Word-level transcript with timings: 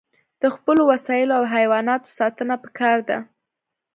د 0.41 0.43
خپلو 0.55 0.81
وسایلو 0.91 1.33
او 1.39 1.43
حیواناتو 1.53 2.09
ساتنه 2.17 2.55
پکار 2.63 2.97
ده. 3.09 3.17